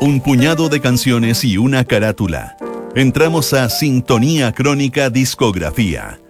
un 0.00 0.20
puñado 0.20 0.68
de 0.68 0.80
canciones 0.80 1.44
y 1.44 1.58
una 1.58 1.84
carátula. 1.84 2.56
Entramos 2.94 3.52
a 3.52 3.68
Sintonía 3.68 4.52
Crónica 4.52 5.10
Discografía. 5.10 6.20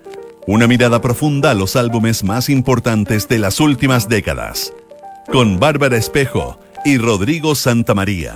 Una 0.46 0.66
mirada 0.66 1.00
profunda 1.00 1.50
a 1.50 1.54
los 1.54 1.76
álbumes 1.76 2.24
más 2.24 2.48
importantes 2.48 3.28
de 3.28 3.38
las 3.38 3.60
últimas 3.60 4.08
décadas. 4.08 4.72
Con 5.30 5.60
Bárbara 5.60 5.96
Espejo 5.96 6.58
y 6.84 6.96
Rodrigo 6.96 7.54
Santamaría. 7.54 8.34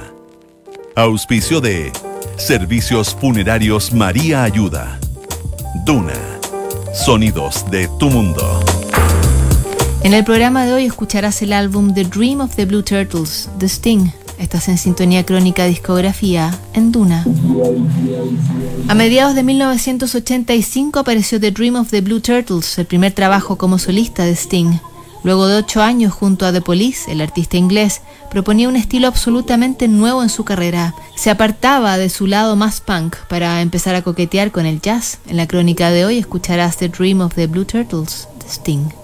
Auspicio 0.95 1.61
de 1.63 1.91
Servicios 2.37 3.17
Funerarios 3.19 3.93
María 3.93 4.45
Ayuda. 4.45 4.99
Duna. 5.87 6.13
Sonidos 6.93 7.71
de 7.71 7.89
tu 7.99 8.11
mundo. 8.11 8.63
En 10.03 10.13
el 10.13 10.25
programa 10.25 10.67
de 10.67 10.75
hoy 10.75 10.85
escucharás 10.85 11.41
el 11.41 11.55
álbum 11.55 11.95
The 11.95 12.05
Dream 12.05 12.41
of 12.41 12.55
the 12.57 12.67
Blue 12.67 12.83
Turtles, 12.83 13.49
The 13.59 13.67
Sting. 13.67 14.22
Estás 14.43 14.69
en 14.69 14.77
sintonía 14.77 15.25
crónica 15.25 15.67
discografía 15.67 16.53
en 16.75 16.91
Duna. 16.91 17.25
A 18.89 18.95
mediados 18.95 19.37
de 19.37 19.45
1985 19.45 20.99
apareció 20.99 21.39
The 21.39 21.53
Dream 21.53 21.77
of 21.77 21.91
the 21.91 22.01
Blue 22.01 22.21
Turtles, 22.21 22.77
el 22.77 22.87
primer 22.87 23.13
trabajo 23.13 23.57
como 23.57 23.79
solista 23.79 24.25
de 24.25 24.33
Sting. 24.33 24.81
Luego 25.23 25.47
de 25.47 25.59
ocho 25.59 25.81
años 25.81 26.13
junto 26.13 26.45
a 26.45 26.53
The 26.53 26.61
Police, 26.61 27.13
el 27.13 27.21
artista 27.21 27.57
inglés 27.57 28.01
proponía 28.33 28.69
un 28.69 28.75
estilo 28.75 29.07
absolutamente 29.07 29.87
nuevo 29.87 30.25
en 30.25 30.29
su 30.29 30.43
carrera. 30.43 30.97
Se 31.15 31.31
apartaba 31.31 31.97
de 31.97 32.11
su 32.11 32.27
lado 32.27 32.57
más 32.57 32.81
punk 32.81 33.15
para 33.29 33.61
empezar 33.61 33.95
a 33.95 34.03
coquetear 34.03 34.51
con 34.51 34.67
el 34.67 34.81
jazz. 34.81 35.19
En 35.29 35.37
la 35.37 35.47
crónica 35.47 35.91
de 35.91 36.05
hoy 36.05 36.19
escucharás 36.19 36.79
The 36.79 36.89
Dream 36.89 37.21
of 37.21 37.37
the 37.37 37.47
Blue 37.47 37.65
Turtles 37.65 38.27
de 38.41 38.49
Sting. 38.49 39.02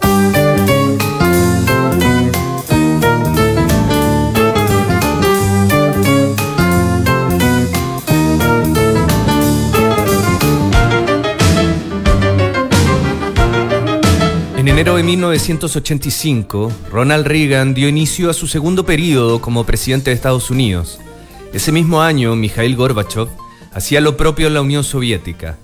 Enero 14.78 14.94
de 14.94 15.02
1985, 15.02 16.72
Ronald 16.92 17.26
Reagan 17.26 17.74
dio 17.74 17.88
inicio 17.88 18.30
a 18.30 18.32
su 18.32 18.46
segundo 18.46 18.86
periodo 18.86 19.40
como 19.40 19.66
presidente 19.66 20.10
de 20.10 20.14
Estados 20.14 20.52
Unidos. 20.52 21.00
Ese 21.52 21.72
mismo 21.72 22.00
año, 22.00 22.36
Mikhail 22.36 22.76
Gorbachev 22.76 23.26
hacía 23.72 24.00
lo 24.00 24.16
propio 24.16 24.46
en 24.46 24.54
la 24.54 24.60
Unión 24.60 24.84
Soviética. 24.84 25.58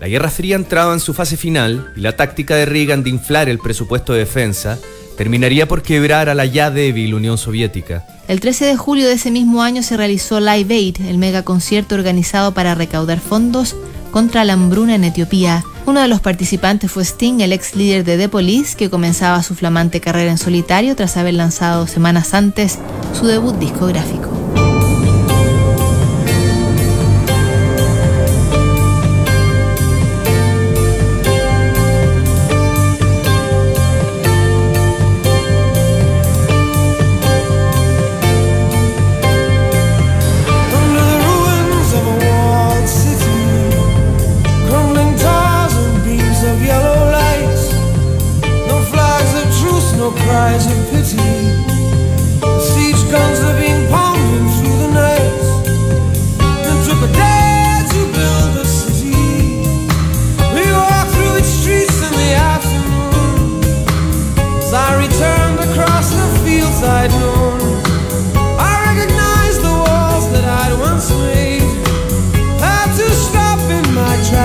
La 0.00 0.08
Guerra 0.08 0.28
Fría 0.28 0.54
entraba 0.54 0.92
en 0.92 1.00
su 1.00 1.14
fase 1.14 1.38
final 1.38 1.94
y 1.96 2.00
la 2.00 2.14
táctica 2.14 2.56
de 2.56 2.66
Reagan 2.66 3.02
de 3.02 3.08
inflar 3.08 3.48
el 3.48 3.58
presupuesto 3.58 4.12
de 4.12 4.18
defensa 4.18 4.78
terminaría 5.16 5.66
por 5.66 5.80
quebrar 5.80 6.28
a 6.28 6.34
la 6.34 6.44
ya 6.44 6.70
débil 6.70 7.14
Unión 7.14 7.38
Soviética. 7.38 8.06
El 8.28 8.40
13 8.40 8.66
de 8.66 8.76
julio 8.76 9.06
de 9.06 9.14
ese 9.14 9.30
mismo 9.30 9.62
año 9.62 9.82
se 9.82 9.96
realizó 9.96 10.40
Live 10.40 10.74
Aid, 10.74 10.96
el 11.08 11.16
megaconcierto 11.16 11.94
organizado 11.94 12.52
para 12.52 12.74
recaudar 12.74 13.18
fondos 13.18 13.76
contra 14.10 14.44
la 14.44 14.54
hambruna 14.54 14.94
en 14.94 15.04
Etiopía. 15.04 15.64
Uno 15.86 16.00
de 16.00 16.08
los 16.08 16.20
participantes 16.20 16.90
fue 16.90 17.04
Sting, 17.04 17.40
el 17.40 17.52
ex 17.52 17.74
líder 17.74 18.04
de 18.04 18.18
The 18.18 18.28
Police, 18.28 18.76
que 18.76 18.90
comenzaba 18.90 19.42
su 19.42 19.54
flamante 19.54 20.00
carrera 20.00 20.30
en 20.30 20.38
solitario 20.38 20.94
tras 20.96 21.16
haber 21.16 21.34
lanzado 21.34 21.86
semanas 21.86 22.34
antes 22.34 22.78
su 23.18 23.26
debut 23.26 23.56
discográfico. 23.58 24.37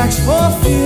Let 0.03 0.19
me 0.65 0.82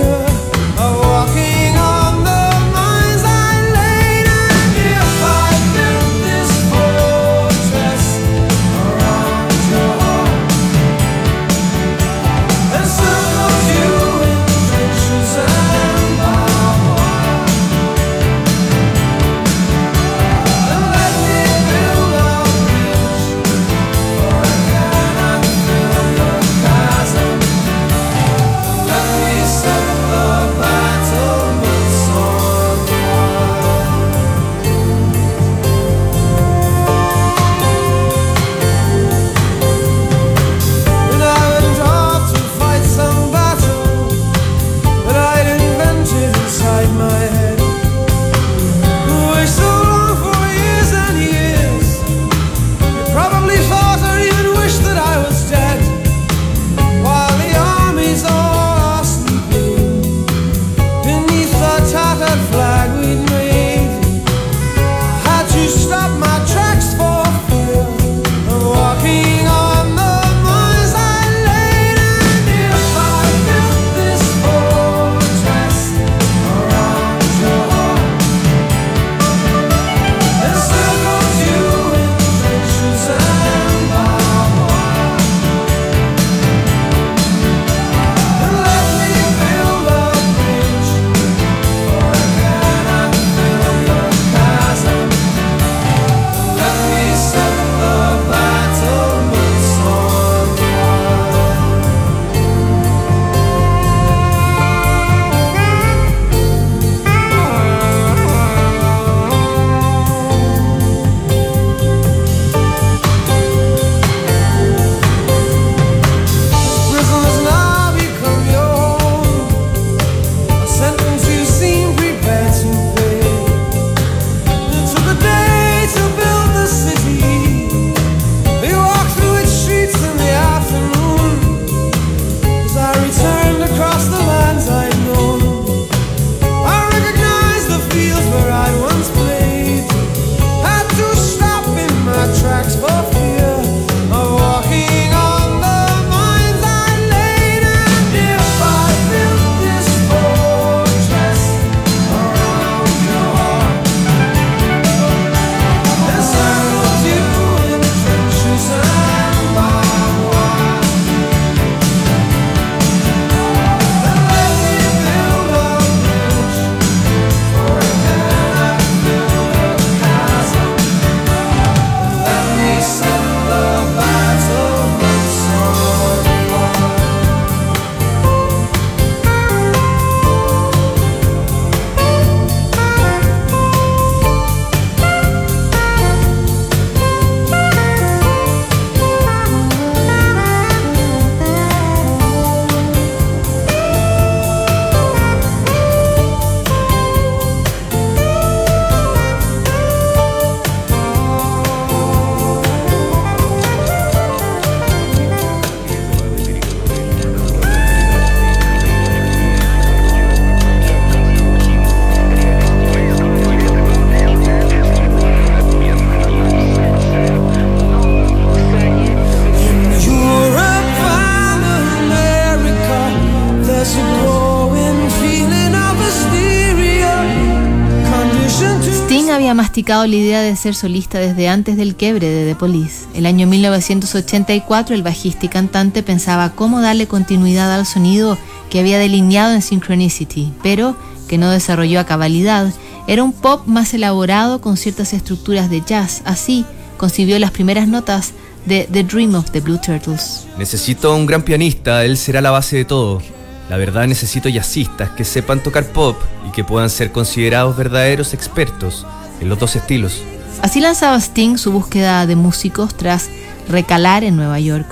masticado 229.68 230.06
la 230.06 230.16
idea 230.16 230.40
de 230.40 230.56
ser 230.56 230.74
solista 230.74 231.18
desde 231.18 231.46
antes 231.46 231.76
del 231.76 231.94
quiebre 231.94 232.26
de 232.26 232.46
The 232.46 232.58
Police. 232.58 233.04
El 233.12 233.26
año 233.26 233.46
1984 233.46 234.94
el 234.94 235.02
bajista 235.02 235.44
y 235.44 235.50
cantante 235.50 236.02
pensaba 236.02 236.52
cómo 236.52 236.80
darle 236.80 237.06
continuidad 237.06 237.70
al 237.70 237.84
sonido 237.84 238.38
que 238.70 238.80
había 238.80 238.98
delineado 238.98 239.52
en 239.52 239.60
Synchronicity, 239.60 240.54
pero 240.62 240.96
que 241.28 241.36
no 241.36 241.50
desarrolló 241.50 242.00
a 242.00 242.06
cabalidad. 242.06 242.72
Era 243.06 243.22
un 243.22 243.34
pop 243.34 243.66
más 243.66 243.92
elaborado 243.92 244.62
con 244.62 244.78
ciertas 244.78 245.12
estructuras 245.12 245.68
de 245.68 245.82
jazz. 245.82 246.22
Así 246.24 246.64
concibió 246.96 247.38
las 247.38 247.50
primeras 247.50 247.88
notas 247.88 248.32
de 248.64 248.88
The 248.90 249.04
Dream 249.04 249.34
of 249.34 249.50
the 249.50 249.60
Blue 249.60 249.78
Turtles. 249.84 250.46
Necesito 250.56 251.14
un 251.14 251.26
gran 251.26 251.42
pianista, 251.42 252.06
él 252.06 252.16
será 252.16 252.40
la 252.40 252.52
base 252.52 252.78
de 252.78 252.86
todo. 252.86 253.20
La 253.68 253.76
verdad 253.76 254.06
necesito 254.06 254.48
jazzistas 254.48 255.10
que 255.10 255.24
sepan 255.24 255.62
tocar 255.62 255.84
pop 255.88 256.16
y 256.48 256.52
que 256.52 256.64
puedan 256.64 256.88
ser 256.88 257.12
considerados 257.12 257.76
verdaderos 257.76 258.32
expertos 258.32 259.04
en 259.40 259.48
los 259.48 259.58
dos 259.58 259.76
estilos. 259.76 260.22
Así 260.62 260.80
lanzaba 260.80 261.20
Sting 261.20 261.56
su 261.56 261.72
búsqueda 261.72 262.26
de 262.26 262.36
músicos 262.36 262.96
tras 262.96 263.28
recalar 263.68 264.24
en 264.24 264.36
Nueva 264.36 264.58
York. 264.58 264.86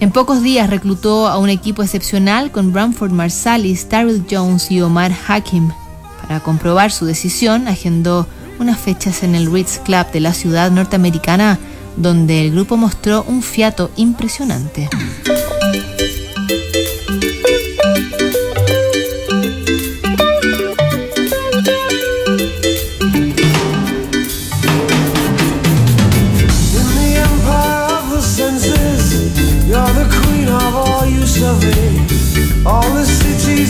En 0.00 0.10
pocos 0.10 0.42
días 0.42 0.70
reclutó 0.70 1.28
a 1.28 1.38
un 1.38 1.48
equipo 1.48 1.82
excepcional 1.82 2.50
con 2.50 2.72
Bramford 2.72 3.12
Marsalis, 3.12 3.88
Tyrell 3.88 4.24
Jones 4.28 4.70
y 4.70 4.80
Omar 4.80 5.12
Hakim. 5.28 5.70
Para 6.20 6.40
comprobar 6.40 6.90
su 6.90 7.04
decisión, 7.04 7.68
agendó 7.68 8.26
unas 8.58 8.78
fechas 8.78 9.22
en 9.22 9.34
el 9.34 9.52
Ritz 9.52 9.78
Club 9.78 10.10
de 10.12 10.20
la 10.20 10.32
ciudad 10.32 10.70
norteamericana, 10.70 11.58
donde 11.96 12.44
el 12.44 12.52
grupo 12.52 12.76
mostró 12.76 13.24
un 13.28 13.42
fiato 13.42 13.90
impresionante. 13.96 14.88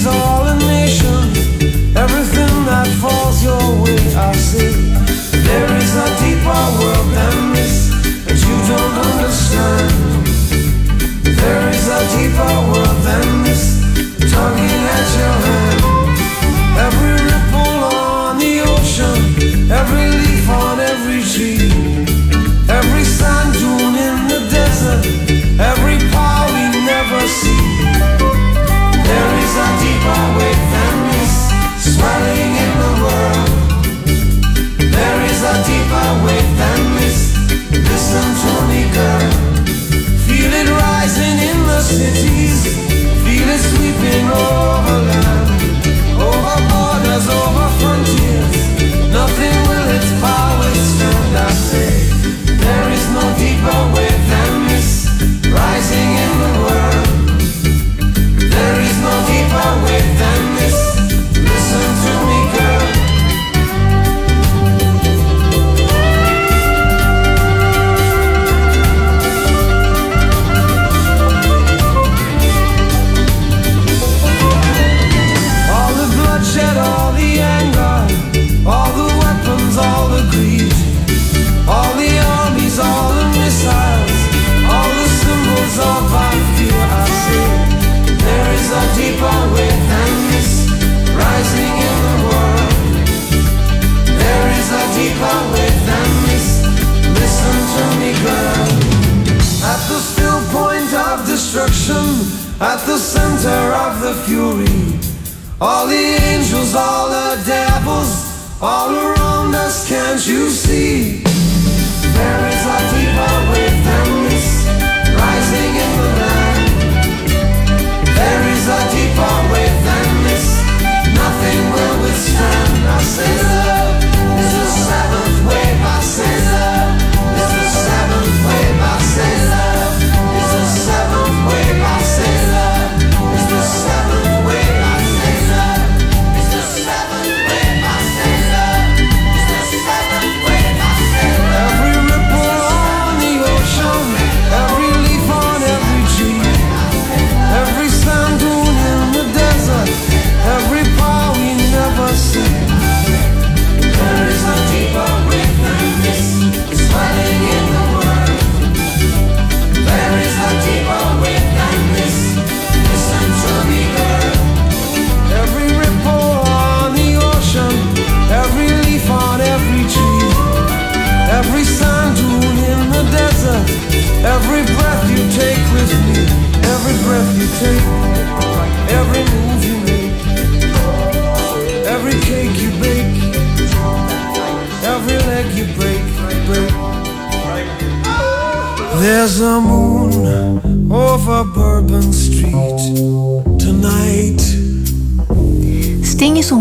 Cities, 0.02 0.31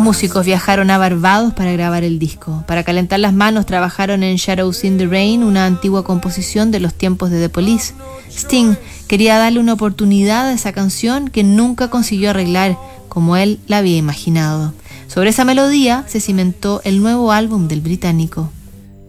músicos 0.02 0.46
viajaron 0.46 0.90
a 0.90 0.98
Barbados 0.98 1.54
para 1.54 1.72
grabar 1.72 2.04
el 2.04 2.20
disco. 2.20 2.64
Para 2.68 2.84
calentar 2.84 3.20
las 3.20 3.34
manos 3.34 3.66
trabajaron 3.66 4.24
en 4.24 4.36
Shadows 4.36 4.84
in 4.84 4.98
the 4.98 5.06
Rain, 5.06 5.44
una 5.44 5.66
antigua 5.66 6.04
composición 6.04 6.72
de 6.72 6.80
los 6.80 6.94
tiempos 6.94 7.30
de 7.30 7.40
The 7.40 7.50
Police. 7.50 7.94
Sting 8.30 8.76
quería 9.08 9.38
darle 9.38 9.60
una 9.60 9.74
oportunidad 9.74 10.48
a 10.48 10.54
esa 10.54 10.74
canción 10.74 11.30
que 11.30 11.44
nunca 11.44 11.90
consiguió 11.90 12.32
arreglar 12.32 12.78
como 13.08 13.38
él 13.38 13.60
la 13.68 13.78
había 13.78 13.98
imaginado. 13.98 14.74
Sobre 15.08 15.30
esa 15.30 15.46
melodía 15.46 16.04
se 16.08 16.20
cimentó 16.20 16.82
el 16.84 17.02
nuevo 17.02 17.32
álbum 17.32 17.68
del 17.68 17.82
británico. 17.82 18.52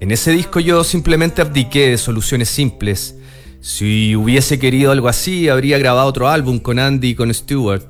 En 0.01 0.11
ese 0.11 0.33
disco 0.33 0.61
yo 0.61 0.85
simplemente 0.85 1.41
abdiqué 1.41 1.89
de 1.89 1.99
soluciones 1.99 2.49
simples. 2.49 3.15
Si 3.61 4.15
hubiese 4.17 4.59
querido 4.59 4.91
algo 4.91 5.09
así, 5.09 5.49
habría 5.49 5.79
grabado 5.79 6.09
otro 6.09 6.29
álbum 6.29 6.59
con 6.59 6.79
Andy 6.79 7.11
y 7.11 7.15
con 7.15 7.33
Stewart. 7.33 7.83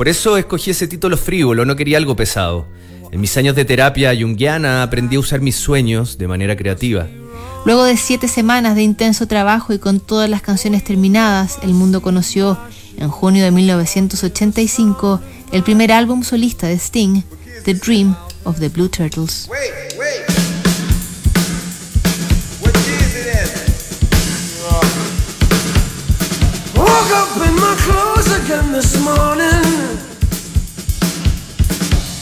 Por 0.00 0.08
eso 0.08 0.38
escogí 0.38 0.70
ese 0.70 0.88
título 0.88 1.18
frívolo, 1.18 1.66
no 1.66 1.76
quería 1.76 1.98
algo 1.98 2.16
pesado. 2.16 2.66
En 3.12 3.20
mis 3.20 3.36
años 3.36 3.54
de 3.54 3.66
terapia 3.66 4.18
junguiana 4.18 4.82
aprendí 4.82 5.16
a 5.16 5.20
usar 5.20 5.42
mis 5.42 5.56
sueños 5.56 6.16
de 6.16 6.26
manera 6.26 6.56
creativa. 6.56 7.06
Luego 7.66 7.84
de 7.84 7.98
siete 7.98 8.26
semanas 8.26 8.76
de 8.76 8.82
intenso 8.82 9.26
trabajo 9.26 9.74
y 9.74 9.78
con 9.78 10.00
todas 10.00 10.30
las 10.30 10.40
canciones 10.40 10.84
terminadas, 10.84 11.58
el 11.62 11.74
mundo 11.74 12.00
conoció 12.00 12.56
en 12.96 13.10
junio 13.10 13.44
de 13.44 13.50
1985 13.50 15.20
el 15.52 15.62
primer 15.62 15.92
álbum 15.92 16.22
solista 16.22 16.66
de 16.66 16.78
Sting, 16.78 17.22
The 17.66 17.74
Dream 17.74 18.16
of 18.44 18.58
the 18.58 18.70
Blue 18.70 18.88
Turtles. 18.88 19.50
Wait, 19.50 19.98
wait. 19.98 20.40
Up 27.12 27.36
in 27.36 27.54
my 27.56 28.09
clothes 28.20 28.44
again 28.44 28.72
this 28.72 28.96
morning. 29.04 29.98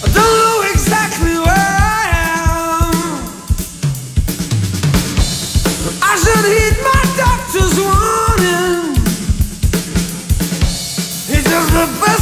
I 0.02 0.06
don't 0.16 0.34
know 0.42 0.62
exactly 0.72 1.34
where 1.38 1.46
I 1.46 2.04
am. 2.34 2.94
I 6.02 6.12
should 6.22 6.46
heed 6.54 6.76
my 6.90 7.02
doctor's 7.22 7.76
warning. 7.86 8.96
He 11.30 11.38
does 11.42 11.68
the 11.78 11.86
best 12.00 12.17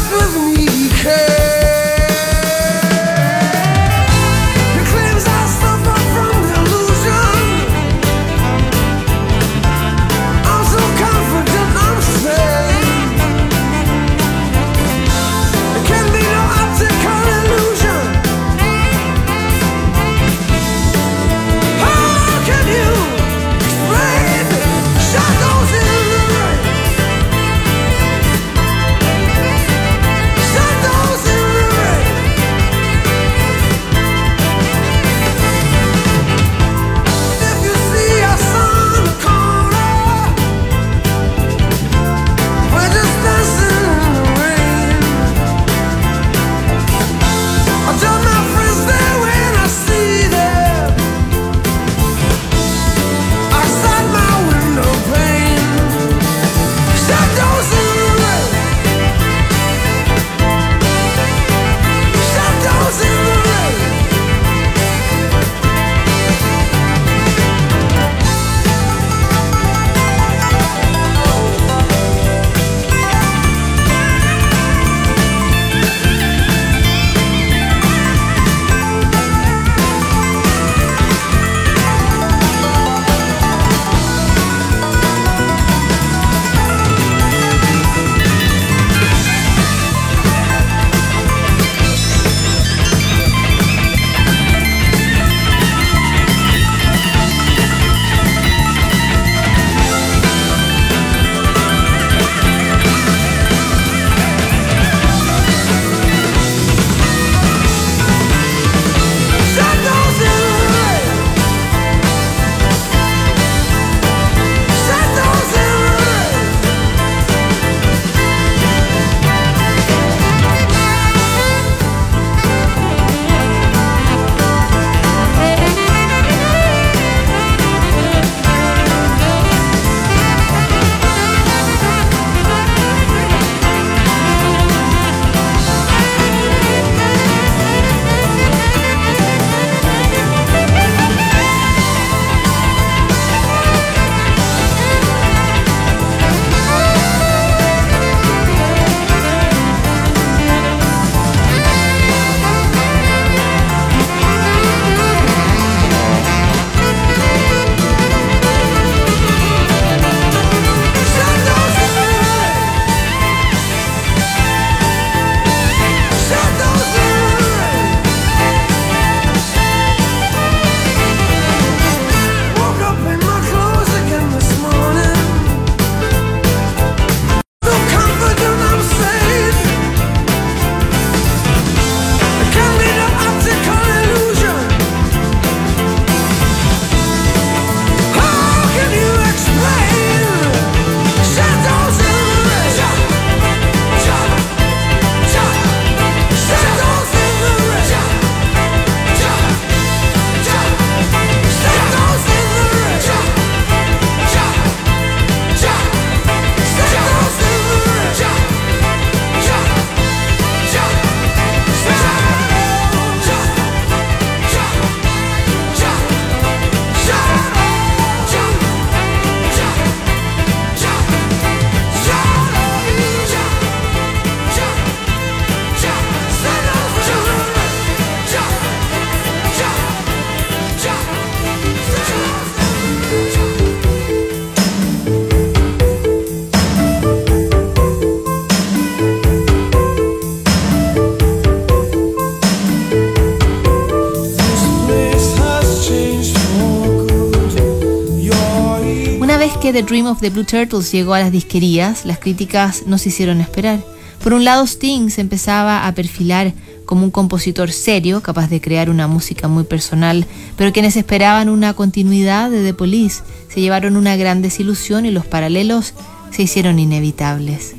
que 249.67 249.73
The 249.73 249.83
Dream 249.83 250.07
of 250.07 250.21
the 250.21 250.31
Blue 250.31 250.45
Turtles 250.45 250.93
llegó 250.93 251.15
a 251.15 251.19
las 251.19 251.33
disquerías, 251.33 252.05
las 252.05 252.21
críticas 252.21 252.85
no 252.87 252.99
se 252.99 253.09
hicieron 253.09 253.41
esperar. 253.41 253.81
Por 254.23 254.33
un 254.33 254.45
lado, 254.45 254.65
Sting 254.65 255.11
se 255.11 255.21
empezaba 255.21 255.89
a 255.89 255.93
perfilar 255.93 256.53
como 256.85 257.03
un 257.03 257.11
compositor 257.11 257.73
serio, 257.73 258.23
capaz 258.23 258.49
de 258.49 258.61
crear 258.61 258.91
una 258.91 259.09
música 259.09 259.49
muy 259.49 259.65
personal, 259.65 260.25
pero 260.57 260.73
quienes 260.73 260.97
esperaban 260.97 261.49
una 261.49 261.75
continuidad 261.75 262.49
de 262.49 262.63
The 262.63 262.75
Police 262.75 263.25
se 263.53 263.61
llevaron 263.61 263.97
una 263.97 264.15
gran 264.15 264.41
desilusión 264.41 265.05
y 265.05 265.11
los 265.11 265.27
paralelos 265.27 265.95
se 266.31 266.43
hicieron 266.43 266.79
inevitables. 266.79 267.75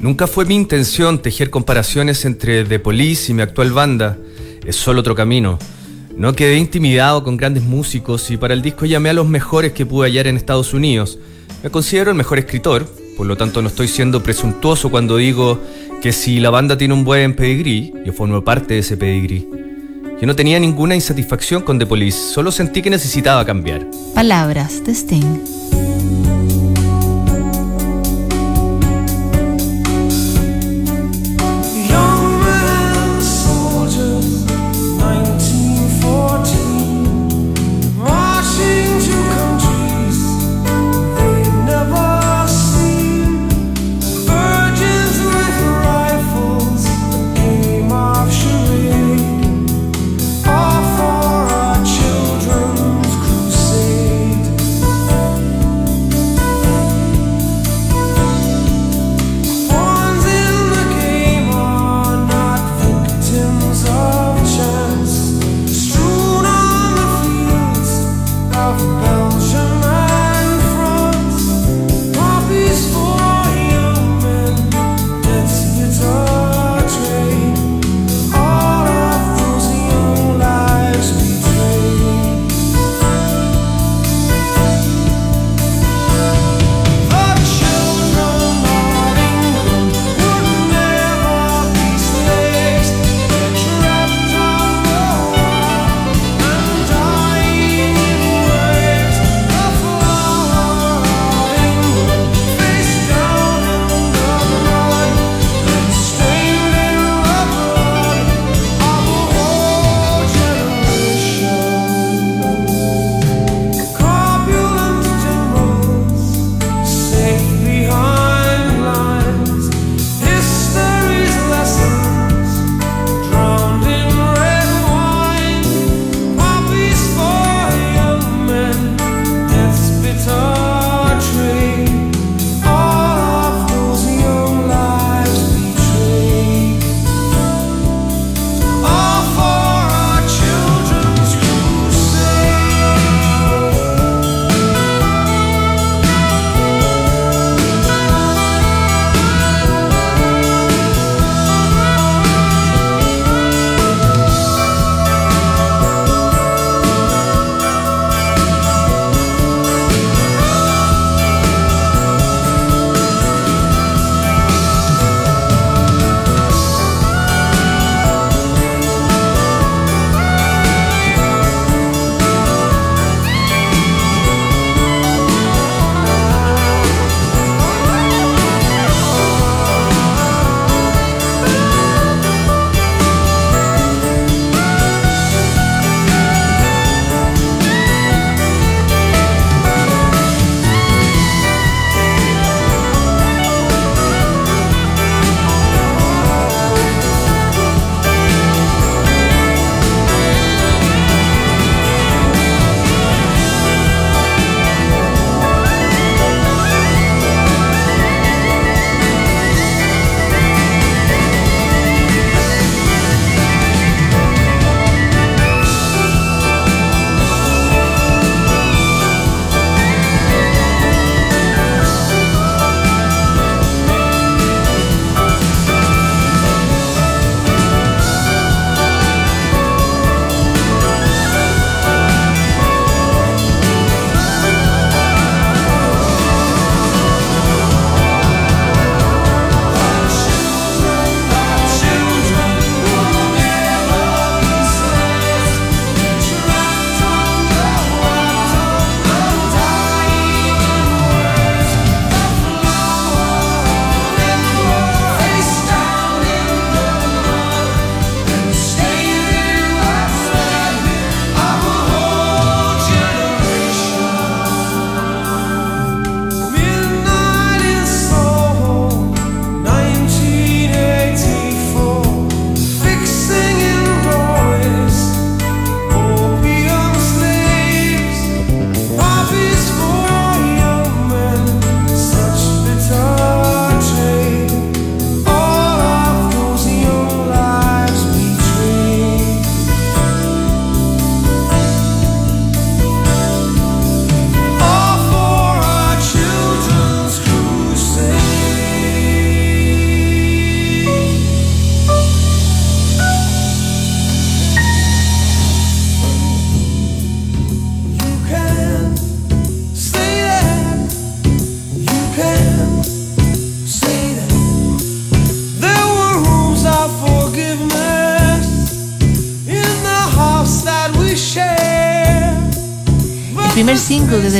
Nunca 0.00 0.28
fue 0.28 0.44
mi 0.44 0.54
intención 0.54 1.22
tejer 1.22 1.50
comparaciones 1.50 2.24
entre 2.24 2.64
The 2.64 2.78
Police 2.78 3.32
y 3.32 3.34
mi 3.34 3.42
actual 3.42 3.72
banda. 3.72 4.16
Es 4.64 4.76
solo 4.76 5.00
otro 5.00 5.16
camino. 5.16 5.58
No 6.16 6.34
quedé 6.34 6.56
intimidado 6.58 7.24
con 7.24 7.36
grandes 7.36 7.64
músicos 7.64 8.30
y 8.30 8.36
para 8.36 8.54
el 8.54 8.62
disco 8.62 8.86
llamé 8.86 9.08
a 9.08 9.14
los 9.14 9.26
mejores 9.26 9.72
que 9.72 9.86
pude 9.86 10.06
hallar 10.06 10.28
en 10.28 10.36
Estados 10.36 10.72
Unidos. 10.72 11.18
Me 11.62 11.70
considero 11.70 12.10
el 12.10 12.16
mejor 12.16 12.38
escritor, 12.40 12.86
por 13.16 13.26
lo 13.26 13.36
tanto 13.36 13.62
no 13.62 13.68
estoy 13.68 13.86
siendo 13.86 14.22
presuntuoso 14.22 14.90
cuando 14.90 15.16
digo 15.16 15.60
que 16.02 16.12
si 16.12 16.40
la 16.40 16.50
banda 16.50 16.76
tiene 16.76 16.94
un 16.94 17.04
buen 17.04 17.36
pedigrí, 17.36 17.94
yo 18.04 18.12
formo 18.12 18.42
parte 18.42 18.74
de 18.74 18.80
ese 18.80 18.96
pedigrí. 18.96 19.48
Yo 20.20 20.26
no 20.26 20.34
tenía 20.34 20.58
ninguna 20.58 20.96
insatisfacción 20.96 21.62
con 21.62 21.78
The 21.78 21.86
Police, 21.86 22.18
solo 22.18 22.50
sentí 22.50 22.82
que 22.82 22.90
necesitaba 22.90 23.44
cambiar. 23.44 23.86
Palabras 24.14 24.84
de 24.84 24.92
Sting. 24.92 25.61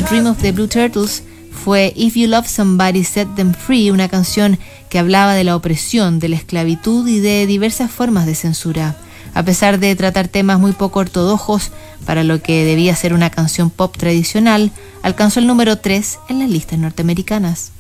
Dream 0.09 0.27
of 0.27 0.41
the 0.43 0.53
Blue 0.53 0.69
Turtles 0.69 1.23
fue 1.53 1.93
If 1.95 2.15
You 2.15 2.27
Love 2.27 2.49
Somebody 2.49 3.05
Set 3.05 3.29
Them 3.37 3.55
Free, 3.55 3.91
una 3.91 4.09
canción 4.09 4.59
que 4.89 4.99
hablaba 4.99 5.35
de 5.35 5.45
la 5.45 5.55
opresión, 5.55 6.19
de 6.19 6.29
la 6.29 6.37
esclavitud 6.37 7.07
y 7.07 7.21
de 7.21 7.47
diversas 7.47 7.91
formas 7.91 8.27
de 8.27 8.35
censura. 8.35 8.97
A 9.35 9.45
pesar 9.45 9.79
de 9.79 9.95
tratar 9.95 10.29
temas 10.29 10.59
muy 10.59 10.73
poco 10.73 11.01
ortodoxos 11.01 11.71
para 12.05 12.25
lo 12.25 12.43
que 12.43 12.65
debía 12.65 12.97
ser 12.97 13.15
una 13.15 13.31
canción 13.31 13.71
pop 13.71 13.97
tradicional, 13.97 14.73
alcanzó 15.03 15.41
el 15.41 15.47
número 15.47 15.79
3 15.79 16.19
en 16.29 16.39
las 16.41 16.51
listas 16.51 16.79
norteamericanas. 16.79 17.73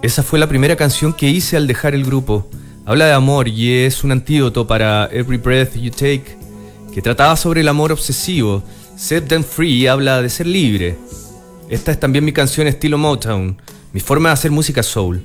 Esa 0.00 0.22
fue 0.22 0.38
la 0.38 0.48
primera 0.48 0.76
canción 0.76 1.12
que 1.12 1.28
hice 1.28 1.56
al 1.56 1.66
dejar 1.66 1.94
el 1.94 2.04
grupo. 2.04 2.48
Habla 2.86 3.06
de 3.06 3.12
amor 3.12 3.48
y 3.48 3.84
es 3.84 4.04
un 4.04 4.12
antídoto 4.12 4.66
para 4.66 5.08
Every 5.12 5.38
Breath 5.38 5.74
You 5.74 5.90
Take, 5.90 6.38
que 6.94 7.02
trataba 7.02 7.36
sobre 7.36 7.60
el 7.60 7.68
amor 7.68 7.92
obsesivo. 7.92 8.62
Set 8.96 9.28
Them 9.28 9.44
Free 9.44 9.86
habla 9.86 10.22
de 10.22 10.30
ser 10.30 10.46
libre. 10.46 10.96
Esta 11.68 11.92
es 11.92 12.00
también 12.00 12.24
mi 12.24 12.32
canción 12.32 12.66
estilo 12.66 12.98
Motown, 12.98 13.56
mi 13.92 14.00
forma 14.00 14.30
de 14.30 14.34
hacer 14.34 14.50
música 14.50 14.82
soul. 14.82 15.24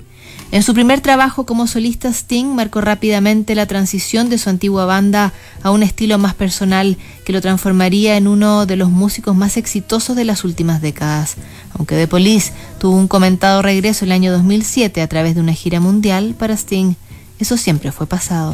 En 0.51 0.62
su 0.62 0.73
primer 0.73 1.01
trabajo 1.01 1.45
como 1.45 1.65
solista, 1.65 2.10
Sting 2.10 2.45
marcó 2.53 2.79
rápidamente 2.79 3.56
la 3.56 3.65
transición 3.65 4.29
de 4.29 4.38
su 4.38 4.49
antigua 4.49 4.86
banda 4.86 5.34
a 5.63 5.71
un 5.71 5.82
estilo 5.82 6.19
más 6.19 6.36
personal 6.36 6.97
que 7.25 7.34
lo 7.34 7.41
transformaría 7.41 8.17
en 8.17 8.27
uno 8.27 8.65
de 8.65 8.75
los 8.75 8.91
músicos 8.91 9.36
más 9.36 9.58
exitosos 9.58 10.15
de 10.15 10.25
las 10.25 10.43
últimas 10.43 10.82
décadas. 10.82 11.38
Aunque 11.75 11.95
The 11.95 12.08
Police 12.08 12.51
tuvo 12.79 12.97
un 12.97 13.08
comentado 13.08 13.63
regreso 13.63 14.06
el 14.06 14.12
año 14.12 14.32
2007 14.32 15.01
a 15.01 15.08
través 15.08 15.34
de 15.34 15.41
una 15.41 15.53
gira 15.53 15.79
mundial, 15.79 16.36
para 16.38 16.53
Sting 16.53 16.93
eso 17.39 17.58
siempre 17.58 17.91
fue 17.91 18.08
pasado. 18.08 18.53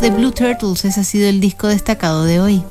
Of 0.00 0.06
the 0.06 0.10
Blue 0.10 0.32
Turtles, 0.32 0.84
ese 0.84 1.00
ha 1.00 1.04
sido 1.04 1.28
el 1.28 1.40
disco 1.40 1.68
destacado 1.68 2.24
de 2.24 2.40
hoy. 2.40 2.62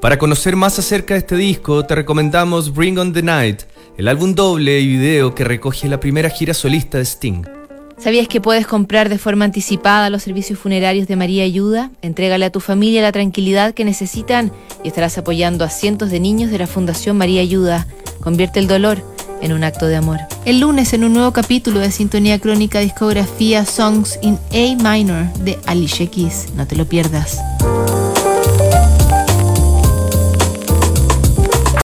Para 0.00 0.18
conocer 0.18 0.56
más 0.56 0.78
acerca 0.78 1.14
de 1.14 1.18
este 1.18 1.36
disco, 1.36 1.84
te 1.84 1.94
recomendamos 1.94 2.74
Bring 2.74 2.98
on 2.98 3.12
the 3.12 3.22
Night, 3.22 3.62
el 3.96 4.08
álbum 4.08 4.34
doble 4.34 4.80
y 4.80 4.88
video 4.88 5.34
que 5.34 5.44
recoge 5.44 5.88
la 5.88 6.00
primera 6.00 6.28
gira 6.28 6.54
solista 6.54 6.98
de 6.98 7.04
Sting. 7.04 7.44
¿Sabías 7.98 8.26
que 8.26 8.40
puedes 8.40 8.66
comprar 8.66 9.08
de 9.08 9.18
forma 9.18 9.44
anticipada 9.44 10.10
los 10.10 10.22
servicios 10.22 10.58
funerarios 10.58 11.06
de 11.06 11.14
María 11.14 11.44
Ayuda? 11.44 11.92
Entrégale 12.02 12.46
a 12.46 12.50
tu 12.50 12.58
familia 12.58 13.00
la 13.02 13.12
tranquilidad 13.12 13.74
que 13.74 13.84
necesitan 13.84 14.50
y 14.82 14.88
estarás 14.88 15.18
apoyando 15.18 15.64
a 15.64 15.70
cientos 15.70 16.10
de 16.10 16.18
niños 16.18 16.50
de 16.50 16.58
la 16.58 16.66
Fundación 16.66 17.16
María 17.16 17.42
Ayuda. 17.42 17.86
Convierte 18.20 18.58
el 18.58 18.66
dolor 18.66 19.04
en 19.42 19.52
un 19.52 19.64
acto 19.64 19.86
de 19.86 19.96
amor. 19.96 20.18
El 20.46 20.60
lunes 20.60 20.94
en 20.94 21.04
un 21.04 21.12
nuevo 21.12 21.32
capítulo 21.32 21.80
de 21.80 21.90
Sintonía 21.90 22.38
Crónica 22.38 22.80
Discografía 22.80 23.66
Songs 23.66 24.18
in 24.22 24.38
A 24.52 24.90
Minor 24.90 25.30
de 25.40 25.58
Alicia 25.66 26.06
Keys. 26.06 26.46
No 26.56 26.66
te 26.66 26.76
lo 26.76 26.86
pierdas. 26.86 27.38